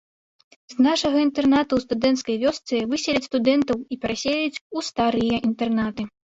З 0.75 0.85
нашага 0.87 1.17
інтэрната 1.27 1.71
ў 1.77 1.83
студэнцкай 1.85 2.35
вёсцы 2.45 2.75
высяляць 2.95 3.23
студэнтаў 3.29 3.77
і 3.85 3.95
пераселяць 4.01 4.61
у 4.75 4.87
старыя 4.91 5.35
інтэрнаты. 5.53 6.11